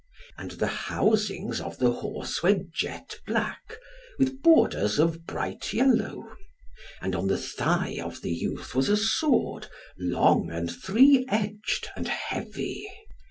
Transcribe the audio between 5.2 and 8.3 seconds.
bright yellow. And on the thigh of